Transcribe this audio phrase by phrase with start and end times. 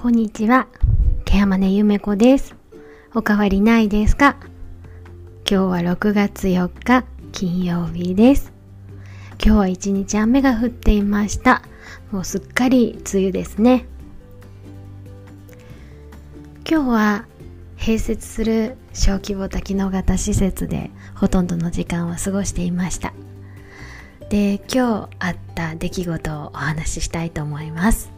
[0.00, 0.68] こんにちは。
[1.24, 2.54] ケアマネゆめこです。
[3.16, 4.36] おかわりないですか？
[5.44, 8.52] 今日は6月4日金曜日です。
[9.44, 11.62] 今日は一日雨が降っていました。
[12.12, 13.86] もうすっかり梅雨ですね。
[16.64, 17.24] 今日は
[17.76, 23.12] 併設する小規模多機能型施設でほとんどの時間を過ごしていました。
[24.30, 28.12] で、今日あった出来事をお話ししたいと思います。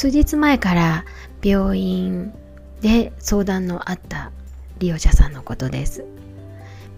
[0.00, 1.04] 数日前から
[1.42, 2.32] 病院
[2.80, 4.32] で相談のあった
[4.78, 6.06] 利用者さんのことです。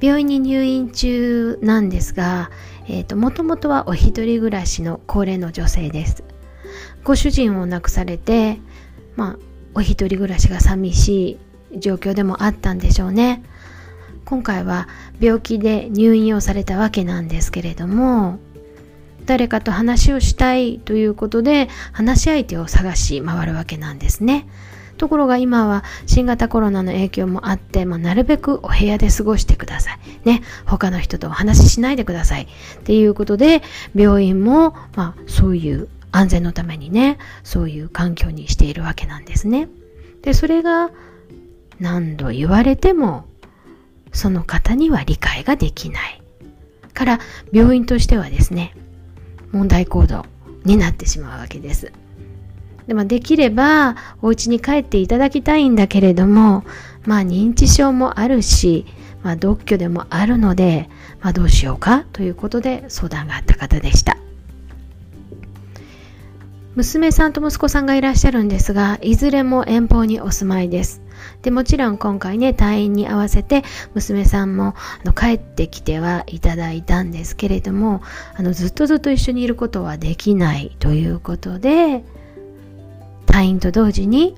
[0.00, 2.52] 病院に入院中なんですが、
[2.86, 6.22] えーと、もともとはお一人暮らしの高齢の女性です。
[7.02, 8.60] ご主人を亡くされて
[9.16, 9.38] まあ
[9.74, 11.38] お一人暮らしが寂し
[11.72, 13.42] い状況でもあったんでしょうね。
[14.26, 14.86] 今回は
[15.18, 18.38] 病気で入院をされたわけなんですけれども
[19.26, 24.46] 誰かと話をしたいということで話し相手を探し回るわけなんですね。
[24.98, 29.98] ところが今は新型コロナの影響もあって、まあ、なるべくお部屋で過ごしてください。
[30.24, 30.42] ね。
[30.64, 32.42] 他の人とお話ししないでください。
[32.44, 33.62] っていうことで、
[33.96, 39.68] 病院も、まあ、そういう安全のためにね、そういう環境にしているわけなんですね。
[40.22, 40.90] で、それが
[41.80, 43.26] 何度言われても、
[44.12, 46.22] その方には理解ができない。
[46.94, 47.20] から、
[47.50, 48.74] 病院としてはですね、
[49.52, 50.24] 問題行動
[50.64, 51.92] になってしまうわけです。
[52.86, 56.64] でもできればお家に帰っていただきたいんだけれども、
[57.04, 58.86] まあ認知症もあるし、
[59.22, 60.88] まあ独居でもあるので、
[61.20, 64.16] まあどうしようかということで相談があった方でした。
[66.74, 71.01] 娘さんと息子さんがいらっしゃるんですが、いずれも遠方にお住まいです。
[71.42, 73.62] で、もちろん今回ね、退院に合わせて
[73.94, 78.02] 娘さんもあの帰ってきてはいただいたんですけれども、
[78.34, 82.04] あのずっとずっと一緒にいることはできないということで、
[83.26, 84.36] 退院と同時に、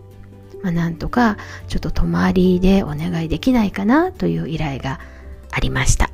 [0.63, 1.37] まあ、なんとか
[1.69, 5.01] ちょっと泊まりでお願いできないかなという依頼が
[5.51, 6.11] ありました。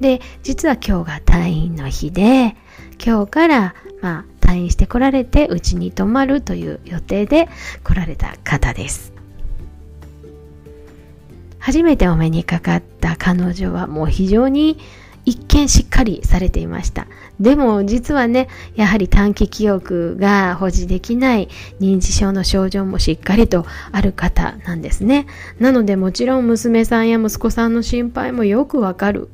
[0.00, 2.56] で、実は今日が退院の日で、
[3.04, 7.48] 今日からまあ退院してこられてうちに泊まるという予定で
[7.82, 9.13] 来られた方です。
[11.64, 14.76] 初めてお目にかかった彼女はもう非常に
[15.24, 17.06] 一見しっかりされていました。
[17.40, 21.48] でも実はね、やはり短期記憶が保持できない
[21.80, 25.26] 認知症の症状もしっかりとある方なんですね。
[25.58, 29.30] なのでもちろん娘さんや息子さんの心配もよくわかる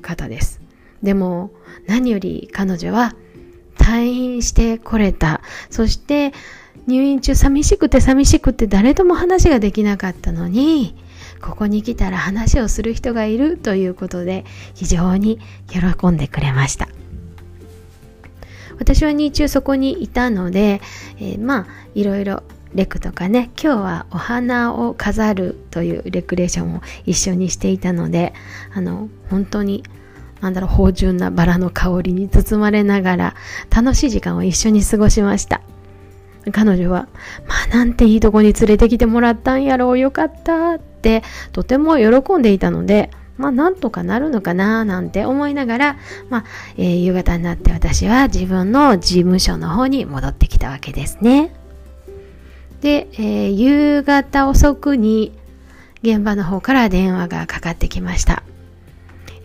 [0.00, 0.60] 方です。
[1.02, 1.50] でも
[1.88, 3.16] 何より彼女は
[3.78, 5.40] 退院してこれた。
[5.70, 6.32] そして
[6.86, 10.94] 入院中寂しくて寂しくて誰とも話ができなかったのに、
[11.40, 14.44] ここに来たら話をする人がいるということで
[14.74, 15.38] 非常に
[15.68, 16.88] 喜んでくれました。
[18.78, 20.80] 私は日中そこにいたので、
[21.18, 22.42] えー、まあいろいろ
[22.74, 28.34] レクとかね今日はお花を飾るというレクレーションを一緒にしていたので
[28.72, 29.82] あの本当に
[30.40, 33.34] なんだろう芳醇なバラの香りに包まれながら
[33.74, 35.60] 楽しい時間を一緒に過ごしました。
[36.52, 37.08] 彼女は、
[37.46, 41.22] まあなんていいとこに連れてきてもらったんやろう、よかったて
[41.52, 45.96] とても喜んでいたので、まあなんとかなるのかななんて思いながら、
[46.28, 46.44] まあ、
[46.76, 51.54] えー、夕方になって私は自分の事務所の方に戻ってきたわけですね。
[52.80, 55.32] で、えー、夕方遅くに
[56.02, 58.42] 現場の方から電話がかかってきました。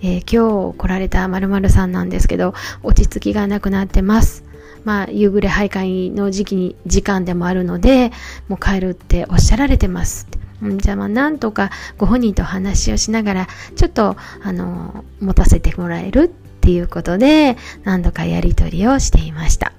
[0.02, 2.54] えー、今日来られた〇〇さんなんですけど、
[2.84, 4.44] 落ち着きがなくなってます。
[4.84, 8.12] まあ、夕暮れ徘徊の時期に、時間でもあるので、
[8.50, 10.28] もう帰るっておっしゃられてます
[10.64, 16.28] うん、じゃあまあ、なんとかご本人と話をしながら、ちょっと、あの、持たせてもらえるっ
[16.62, 19.74] ていうことで、何度かやり取りをしていました。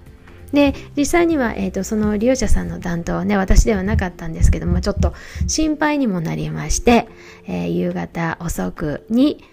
[0.53, 5.13] で、実際には、えっ、ー、と、その利用者さんの担当はね、私ではなかったんですけども、ちょっと
[5.49, 7.09] 心配にもなりまして、
[7.47, 9.45] えー、夕方遅くに、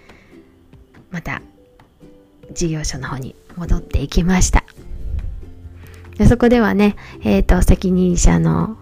[1.09, 1.41] また、
[2.53, 4.63] 事業所の方に戻っていきました。
[6.17, 8.77] でそこではね、えっ、ー、と、責任者の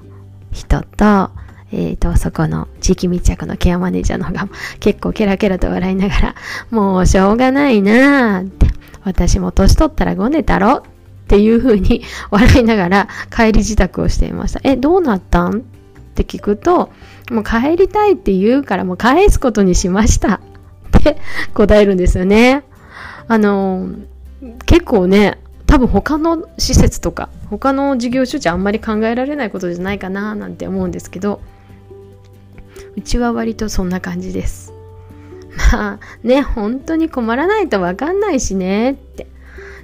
[0.51, 1.31] 人と、
[1.71, 4.49] えっ、ー、と、そこの地域密着のケアマネージャーの方が
[4.79, 6.35] 結構ケラケラと笑いながら、
[6.71, 8.67] もうしょうがないなーって、
[9.03, 10.81] 私も年取ったらごねたろっ
[11.27, 14.61] ていう風に笑いながら帰り自宅をしていました。
[14.67, 15.61] え、どうなったんっ
[16.15, 16.91] て聞くと、
[17.31, 20.35] もう帰りたいって言うからもう返すことにしました
[20.97, 21.17] って
[21.53, 22.63] 答えるんですよね。
[23.27, 23.89] あの、
[24.65, 25.37] 結構ね、
[25.67, 31.41] 多分他の施設とか他の事業所じゃあんまり考えられないことじゃないかななんて思うんですけど
[32.95, 34.73] うちは割とそんな感じです
[35.71, 39.27] まあね本当に困らないと分かんないしねって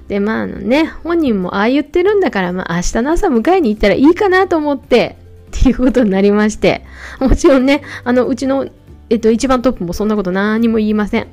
[0.07, 5.17] で、まあね、本人もああ言ってるんだから、まあ明日の朝迎えに行ったらいいかなと思って、
[5.57, 6.85] っていうことになりまして、
[7.19, 8.67] もちろんね、あの、うちの、
[9.09, 11.27] えっと、一番トップもそんなこと何も言いません。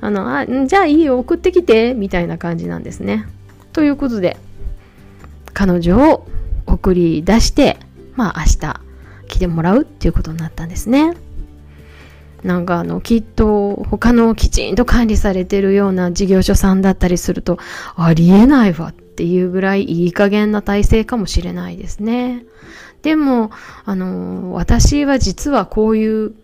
[0.00, 3.26] あの、あ、じゃあいいよ、送ってきて、みたいな感じなんですね。
[3.72, 4.36] ということで、
[5.54, 6.26] 彼女を
[6.66, 7.78] 送り出して、
[8.14, 8.80] まあ明日
[9.38, 11.16] 来てもらうっていうことになったんですね。
[12.42, 17.58] なんかあのきっと他のきちんと管理されてるような事業所さんだったりすると
[17.96, 22.44] ありえないわっていうぐらいいい加減な体制かもしれないですね。
[23.02, 23.52] でも、
[23.84, 26.34] あの、私は実はこういう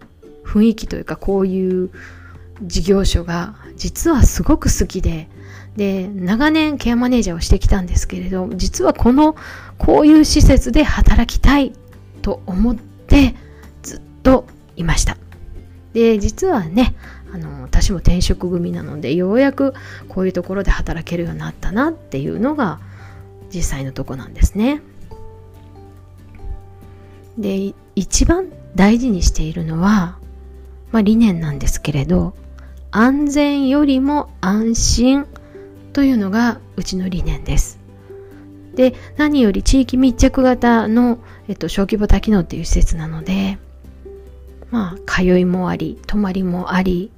[0.45, 1.91] 雰囲気というかこういう
[2.63, 5.29] 事業所が実はすごく好きで、
[5.77, 9.35] で、長年ケアマネージャーをしてきたんですけれど、実はこの、
[9.79, 11.73] こういう施設で働きたい
[12.25, 13.35] と思って
[13.83, 15.19] ずっといました。
[15.93, 16.95] で、実はね、
[17.31, 19.75] あの、私も転職組なので、ようやく
[20.09, 22.81] こういうところで働けるようになったなっていうのが
[23.53, 24.81] 実際のとこなんですね。
[27.37, 30.17] で、一番大事にしているのは、
[30.93, 32.35] まあ理念なんですけれど、
[32.91, 35.27] 安全よりも安心
[35.93, 37.84] というのがうちの理念です。
[38.75, 41.19] で、何より地域密着型の、
[41.49, 43.59] えっと、小規模多機能っていう施設なので、
[44.71, 47.11] まあ、通いもあり、泊まりもあり、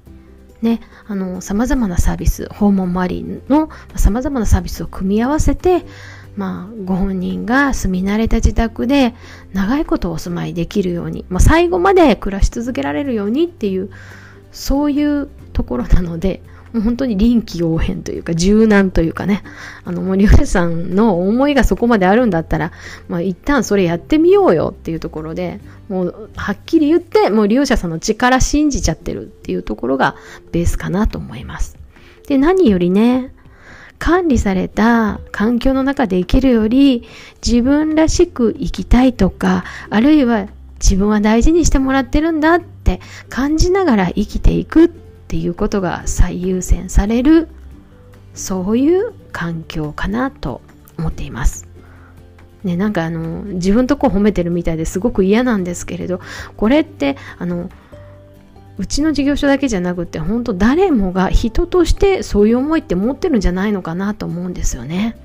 [0.62, 5.84] ね、あの、様々なサービス、訪問もありの様々なサービスを組み合わせて、
[6.36, 9.14] まあ、ご本人が住み慣れた自宅で
[9.54, 13.90] 長いことお住まいできるように、まあ、最後まで暮らし続けられるようにっていう、
[14.52, 16.42] そういうところなので、
[16.76, 19.42] もう本当に臨機応変というか柔軟というかね、
[19.86, 22.70] あの、森上さんの思いがそこまであるんだったら、
[23.08, 25.58] まあ一旦それやってみようよっていうところで、
[25.88, 30.16] もうはっきり言って、もう利用者さんの力信じちゃってるっていうところが
[30.52, 31.78] ベースかなと思います。
[32.28, 33.32] で、何よりね、
[33.98, 37.04] 管理された環境の中で生きるより
[37.42, 43.00] 自分らしく生きたいとかあるいは自分は大事にしてもらってるんだって
[43.30, 44.88] 感じながら生きていくっ
[45.26, 47.48] っていうことが最優先される
[48.32, 50.60] そういう環境かなと
[50.98, 51.66] 思っています。
[52.62, 56.20] ね、なんかあの自分とこ褒めてるみたいですごく嫌なんですけれど
[56.56, 57.70] これってあの
[58.78, 65.16] うちの事業所だけじゃなくて本当誰もが人としてそういう思いって持ってるんじゃないのかなと思うんですよね。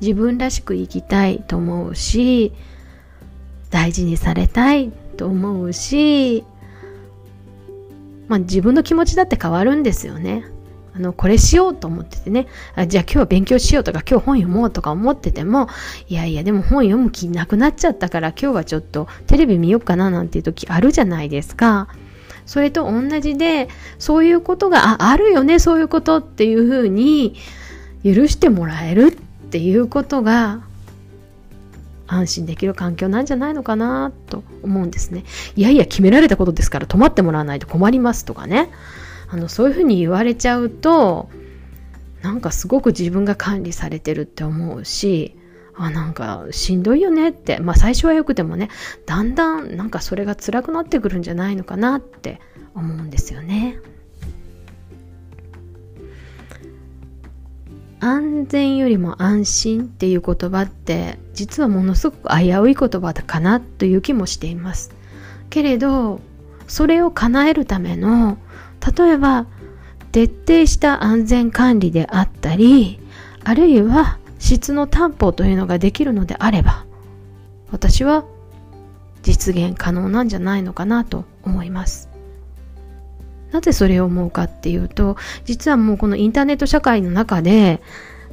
[0.00, 2.52] 自分らしく生きたいと思うし
[3.70, 6.44] 大事にされたいと思うし
[8.28, 10.44] まあ、自分の気持ちだって変わるんですよね。
[10.96, 15.68] あの、これしようと思っててね、あじゃあ今日は勉強しようとか今日本読もうとか思ってても、
[16.08, 21.88] いやいやでも本読む気なくなっちゃったから今日はちょっとテレビ見ようかななんていう時あるじゃないですか。
[22.46, 23.68] それと同じで、
[23.98, 27.36] そういうことが、あ、あるよね、そういうことっていうふうに
[28.04, 30.60] 許してもらえるっていうことが
[32.14, 35.24] 安心できる環境なんじゃないのかなと思うんですね。
[35.56, 38.70] いやいや決められたことですから泊まってもらわないと困りますとかね。
[39.28, 41.28] あのそういうふうに言われちゃうと
[42.22, 45.36] なんかすごく自分が管理されてるって思うし
[45.76, 48.70] あなんかしんどいよねってまあ最初はよくてもね
[49.06, 52.40] だんだんなんかそれが辛くなってくるんじゃないのかなって
[52.74, 53.78] 思うんですよね。
[58.04, 64.92] 安全よりも安心っていう言葉って実はものすごく危うい言葉だかなという気もしています。
[65.48, 66.20] けれど
[66.68, 68.36] それを叶えるための
[68.96, 69.46] 例えば
[70.12, 73.00] 徹底した安全管理であったり
[73.42, 76.84] あるいは質の担保というのができるのであれば
[77.70, 78.24] 私は
[79.22, 82.13] 実現可能なんじゃないのかなと思います。
[83.54, 87.80] なぜそれを思うかっていうと実はもうこのインターネット社会の中で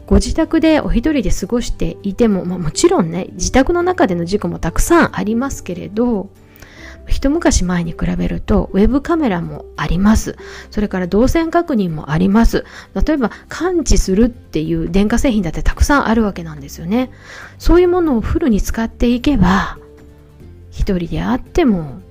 [0.07, 6.31] ご自宅でお一人で過ごしていても、まあ、もちろんね自宅の中での事故もたくさんありますけれど
[7.07, 10.37] 一昔前に比べるとウェブカメラもあります。
[10.69, 12.63] それから動線確認もあります。
[12.93, 17.11] 例えば感知するっていう電化製品だってたくさんあるわけなんですよね。
[17.57, 19.77] そういうものをフルに使っていけば
[20.69, 22.01] 一人であっても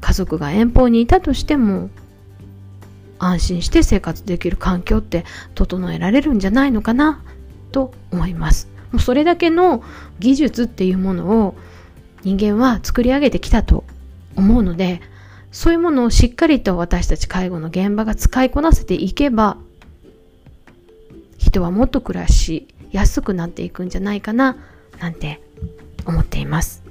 [0.00, 1.90] 家族が遠方にいたとしても
[3.18, 7.22] 安心して生活できる環境って整えられるんじゃないのかな
[7.70, 8.68] と思います。
[8.92, 9.84] もうそれだけの
[10.18, 11.54] 技術っていうものを
[12.22, 13.84] 人間は作り上げてきたと
[14.36, 15.00] 思うので、
[15.52, 19.58] そういうものをしっかりと私たち介護の現場が使いこなせていけば、
[21.38, 24.56] 人はもっと暮らしやすくなっていくんじゃないかな、
[24.98, 25.40] なんて
[26.06, 26.82] 思っています。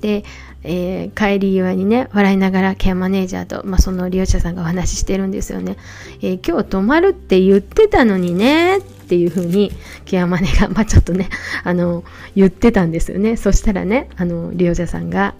[0.00, 0.24] で、
[0.62, 5.76] えー、帰り際にね、笑いながらケアマネージャーと、まあ、その利用者さんがお話ししてるんですよね。
[6.20, 9.72] えー、今日泊まるって言ってたのにね、っていうふうに、
[10.04, 11.30] ケアマネが、まあ、ちょっとね、
[11.64, 12.04] あの、
[12.36, 13.36] 言ってたんですよね。
[13.36, 15.34] そしたらね、あの、利用者さんが、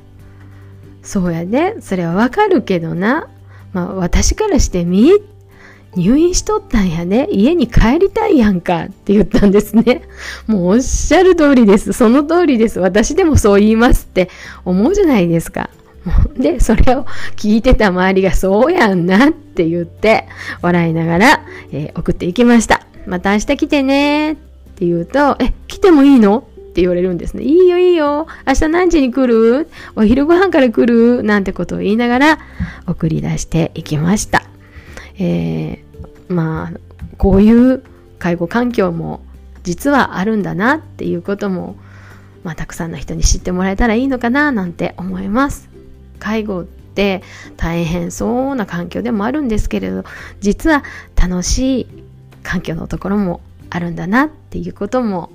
[1.02, 3.28] そうやで、それはわかるけどな、
[3.72, 5.12] まあ、私からしてみ
[5.96, 7.28] 入院しとったんやね。
[7.30, 10.02] 家に帰りたいやんかって言ったんですね。
[10.46, 11.92] もうおっしゃる通りです。
[11.92, 12.78] その通りです。
[12.78, 14.30] 私でもそう言いますって
[14.64, 15.70] 思うじゃないですか。
[16.38, 17.06] で、それを
[17.36, 20.26] 聞いてた周りがそうやんなって言って
[20.62, 21.40] 笑いながら、
[21.72, 22.86] えー、送っていきました。
[23.06, 24.36] また明日来てねっ
[24.76, 27.42] て言うと、え、来てもいいのって言われるんですね。
[27.42, 28.28] いいよいいよ。
[28.46, 29.68] 明日何時に来る？
[29.96, 31.24] お昼ご飯から来る？
[31.24, 32.38] なんてことを言いながら
[32.86, 34.49] 送り出していきました。
[35.20, 36.78] えー、まあ、
[37.18, 37.84] こういう
[38.18, 39.20] 介護環境も
[39.62, 41.76] 実はあるんだなっていうことも、
[42.42, 45.68] まあ、たくさんの人に知ってもらえたらいいのかななんて思います。
[46.18, 47.22] 介護って
[47.58, 50.04] 大変そうな環境でもあるんですけれど、
[50.40, 50.82] 実は
[51.16, 51.86] 楽しい
[52.42, 55.30] 環境のところもあるんだなっていうことも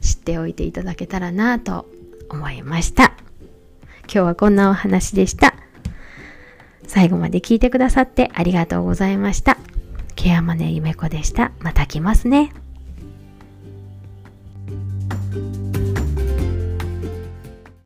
[0.00, 1.86] 知っておいていただけたらなと
[2.30, 3.12] 思いました。
[4.04, 5.57] 今日はこんなお話でした。
[6.98, 9.56] 最後まで聞いてくださってありがとうございました。
[10.16, 11.52] ケアマネゆめこでした。
[11.60, 12.52] また来ますね。